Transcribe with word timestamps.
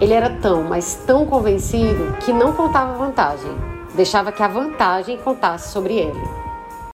Ele 0.00 0.14
era 0.14 0.30
tão, 0.30 0.62
mas 0.62 0.94
tão 1.06 1.26
convencido 1.26 2.16
que 2.24 2.32
não 2.32 2.52
contava 2.52 2.96
vantagem, 2.96 3.50
deixava 3.94 4.30
que 4.30 4.42
a 4.42 4.48
vantagem 4.48 5.16
contasse 5.18 5.72
sobre 5.72 5.94
ele. 5.94 6.47